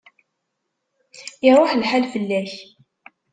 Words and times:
Iṛuḥ 1.49 1.71
lḥal 1.81 2.03
fell-ak. 2.13 2.51